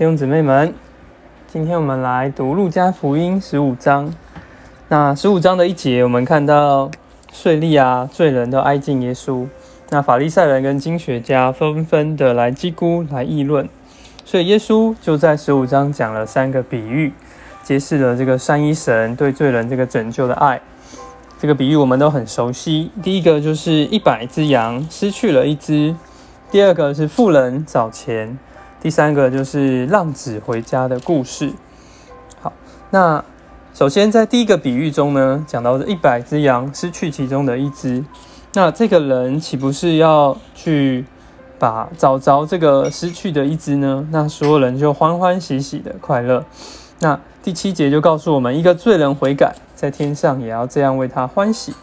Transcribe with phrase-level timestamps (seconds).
[0.00, 0.72] 弟兄姊妹们，
[1.46, 4.10] 今天我们来读路加福音十五章。
[4.88, 6.90] 那十五章的一节，我们看到
[7.30, 9.46] 税吏啊、罪人都挨近耶稣。
[9.90, 13.68] 那法利赛人跟经学家纷纷的来击估、来议论。
[14.24, 17.12] 所以耶稣就在十五章讲了三个比喻，
[17.62, 20.62] 揭示了这个三一神对罪人这个拯救的爱。
[21.38, 22.90] 这个比喻我们都很熟悉。
[23.02, 25.94] 第一个就是一百只羊失去了一只，
[26.50, 28.38] 第二个是富人找钱。
[28.80, 31.52] 第三个就是浪子回家的故事。
[32.40, 32.52] 好，
[32.90, 33.22] 那
[33.74, 38.02] 首先在第一个比喻中呢，讲到这一百只羊失去其中的一只，
[38.54, 41.04] 那这个人岂不是要去
[41.58, 44.06] 把找着这个失去的一只呢？
[44.10, 46.44] 那所有人就欢欢喜喜的快乐。
[47.00, 51.74] 那第七节就告诉我们，一个罪人悔改，在天上也要这样为他欢喜，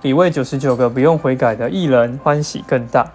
[0.00, 3.10] 比为九十九个不用悔改的艺人欢喜更大。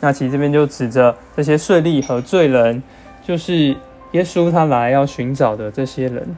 [0.00, 2.82] 那其实这边就指着这些税吏和罪人，
[3.26, 3.76] 就是
[4.12, 6.36] 耶稣他来要寻找的这些人。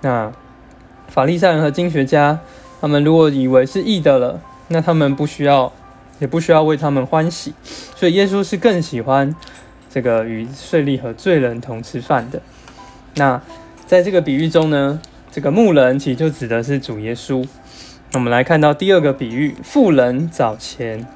[0.00, 0.32] 那
[1.08, 2.38] 法利赛人和经学家，
[2.80, 5.70] 他们如果以为是义的了，那他们不需要，
[6.18, 7.52] 也不需要为他们欢喜。
[7.62, 9.34] 所以耶稣是更喜欢
[9.90, 12.40] 这个与税吏和罪人同吃饭的。
[13.16, 13.40] 那
[13.86, 14.98] 在这个比喻中呢，
[15.30, 17.46] 这个牧人其实就指的是主耶稣。
[18.10, 21.06] 那我们来看到第二个比喻，富人找钱。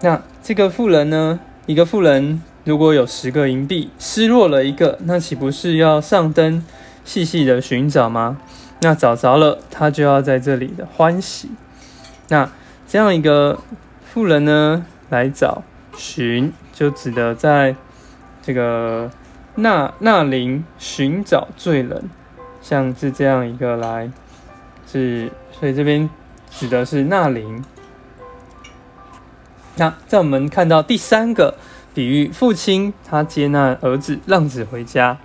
[0.00, 1.38] 那这个富人呢？
[1.66, 6.64] 一个富人如果有十个银币，失落了一个，那岂不是要上灯
[7.04, 8.38] 细细的寻找吗？
[8.80, 11.50] 那找着了，他就要在这里的欢喜。
[12.28, 12.50] 那
[12.86, 13.58] 这样一个
[14.06, 15.62] 富人呢，来找
[15.98, 17.76] 寻，就指的在
[18.40, 19.10] 这个
[19.56, 22.08] 那那林寻找罪人，
[22.62, 24.10] 像是这样一个来，
[24.90, 26.08] 是所以这边
[26.50, 27.62] 指的是那林。
[29.78, 31.54] 那在我们看到第三个
[31.94, 35.16] 比喻，父亲他接纳儿子浪子回家。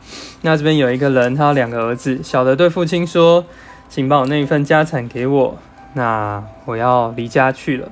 [0.41, 3.43] 那这边有一个人，他有两个儿子，小的对父亲说
[3.89, 5.57] ：“请把我那一份家产给我，
[5.93, 7.89] 那我要离家去了。”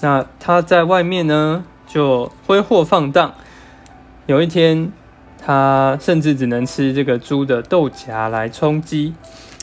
[0.00, 3.34] 那他在外面呢，就挥霍放荡。
[4.26, 4.92] 有一天，
[5.44, 9.14] 他甚至只能吃这个猪的豆荚来充饥。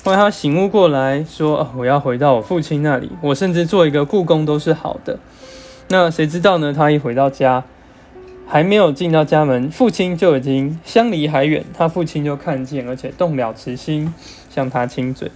[0.03, 5.17] 后来他醒悟过来说：“哦，我要回到我父亲那里，我甚至做一个故宫都是好的。”
[5.89, 6.73] 那谁知道呢？
[6.73, 7.63] 他一回到家，
[8.45, 11.63] 还没有进到家门，父亲就已经相离还远。
[11.73, 14.13] 他父亲就看见，而且动了慈心，
[14.49, 15.31] 向他亲嘴。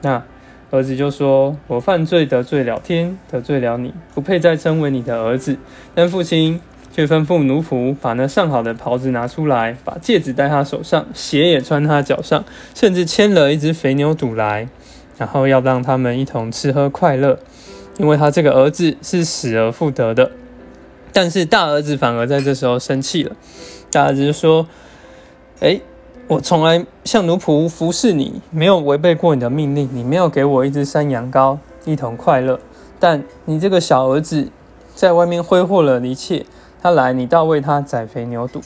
[0.00, 0.22] 那
[0.70, 5.58] 儿子就说：“我犯罪得罪了天，得罪了你，不配再称为你的儿子。”
[5.94, 6.58] 但父亲
[6.90, 12.42] 却吩咐奴仆把那上好的袍子拿出来，把戒指戴他手上，鞋也穿他脚上，
[12.74, 14.66] 甚至牵了一只肥牛犊来，
[15.18, 17.38] 然后要让他们一同吃喝快乐。
[17.96, 20.32] 因为他这个儿子是死而复得的，
[21.12, 23.36] 但是大儿子反而在这时候生气了。
[23.90, 24.66] 大儿子就说
[25.60, 25.80] ：“哎，
[26.26, 32.58] 我从来像奴仆服侍你，没有违背过你的命令，你没有给我一只山羊羔一同快乐。
[32.98, 34.48] 但你这个小儿子
[34.94, 36.44] 在外面挥霍了一切，
[36.82, 38.60] 他来你倒为他宰肥牛肚。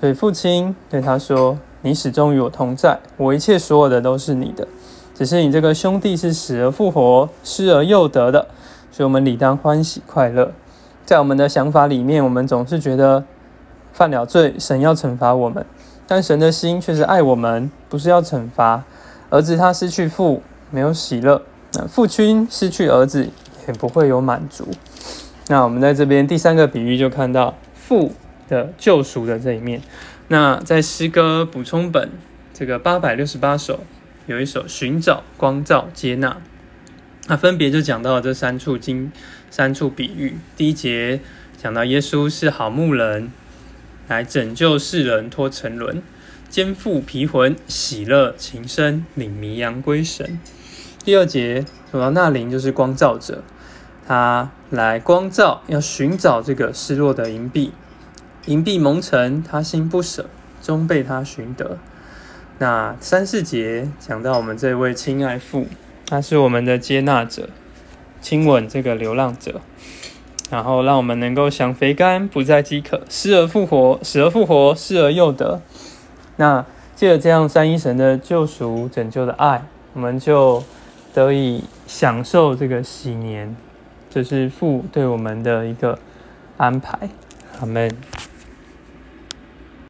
[0.00, 4.68] 所以父亲对他说：你始终与我同在，我一切所有的都是你的。”
[5.14, 8.48] 只是你这个兄弟是死而复活、失而又得的，
[8.90, 10.52] 所以我们理当欢喜快乐。
[11.06, 13.24] 在我们的想法里面，我们总是觉得
[13.92, 15.62] 犯了罪，神要惩罚我们；
[16.08, 18.82] 但神的心却是爱我们，不是要惩罚。
[19.30, 21.42] 儿子他失去父，没有喜乐；
[21.74, 23.28] 那父亲失去儿子，
[23.68, 24.66] 也不会有满足。
[25.46, 28.10] 那我们在这边第三个比喻就看到父
[28.48, 29.80] 的救赎的这一面。
[30.26, 32.10] 那在诗歌补充本
[32.52, 33.78] 这个八百六十八首。
[34.26, 36.38] 有一首寻找光照接纳，
[37.26, 39.12] 那分别就讲到了这三处经
[39.50, 40.38] 三处比喻。
[40.56, 41.20] 第一节
[41.60, 43.30] 讲到耶稣是好牧人，
[44.08, 46.02] 来拯救世人脱沉沦，
[46.48, 50.40] 肩负疲魂，喜乐情深，领迷羊归神。
[51.04, 53.42] 第二节说到那灵就是光照者，
[54.06, 57.72] 他来光照，要寻找这个失落的银币，
[58.46, 60.30] 银币蒙尘，他心不舍，
[60.62, 61.78] 终被他寻得。
[62.58, 65.66] 那三四节讲到我们这位亲爱父，
[66.06, 67.48] 他是我们的接纳者，
[68.20, 69.60] 亲吻这个流浪者，
[70.50, 75.60] 然后让我们能够享肥甘，不再饥渴，失而复活，死而复活，失而又得。
[76.36, 76.64] 那
[76.94, 80.62] 借着这样三一神的救赎、拯救的爱，我们就
[81.12, 83.56] 得以享受这个喜年，
[84.08, 85.98] 这是父对我们的一个
[86.56, 87.10] 安排。
[87.58, 87.90] 阿门。